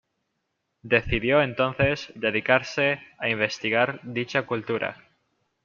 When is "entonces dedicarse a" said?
1.43-3.29